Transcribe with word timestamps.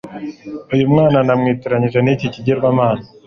Uyu 0.73 0.85
mwana 0.91 1.17
bamwitiranyije 1.27 1.99
n'iki 2.01 2.33
kigirwamana 2.33 3.03